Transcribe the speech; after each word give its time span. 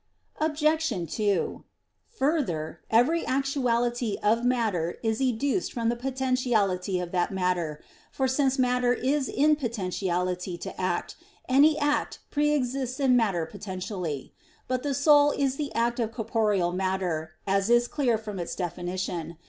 Obj. 0.39 0.89
2: 1.15 1.63
Further, 2.17 2.81
every 2.89 3.23
actuality 3.27 4.17
of 4.23 4.43
matter 4.43 4.97
is 5.03 5.19
educed 5.21 5.71
from 5.71 5.89
the 5.89 5.95
potentiality 5.95 6.99
of 6.99 7.11
that 7.11 7.29
matter; 7.29 7.83
for 8.11 8.27
since 8.27 8.57
matter 8.57 8.93
is 8.95 9.29
in 9.29 9.55
potentiality 9.55 10.57
to 10.57 10.81
act, 10.81 11.17
any 11.47 11.77
act 11.77 12.17
pre 12.31 12.49
exists 12.49 12.99
in 12.99 13.15
matter 13.15 13.45
potentially. 13.45 14.33
But 14.67 14.81
the 14.81 14.95
soul 14.95 15.33
is 15.33 15.57
the 15.57 15.71
act 15.75 15.99
of 15.99 16.11
corporeal 16.11 16.71
matter, 16.71 17.33
as 17.45 17.69
is 17.69 17.87
clear 17.87 18.17
from 18.17 18.39
its 18.39 18.55
definition. 18.55 19.37